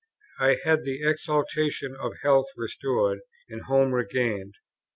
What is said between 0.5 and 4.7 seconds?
had the exultation of health restored, and home regained.